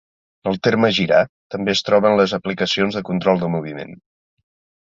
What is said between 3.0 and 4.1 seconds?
control de moviment.